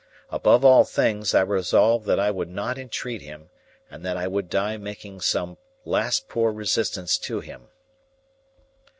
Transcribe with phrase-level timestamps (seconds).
[0.31, 3.51] Above all things, I resolved that I would not entreat him,
[3.87, 7.67] and that I would die making some last poor resistance to him.